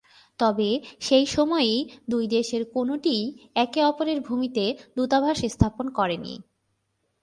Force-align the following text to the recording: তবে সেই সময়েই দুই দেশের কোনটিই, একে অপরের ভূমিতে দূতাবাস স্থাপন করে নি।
তবে 0.39 0.69
সেই 0.99 1.25
সময়েই 1.25 1.77
দুই 2.09 2.25
দেশের 2.27 2.63
কোনটিই, 2.73 3.23
একে 3.55 3.81
অপরের 3.83 4.19
ভূমিতে 4.21 4.63
দূতাবাস 4.95 5.37
স্থাপন 5.45 5.85
করে 5.89 6.17
নি। 6.17 6.33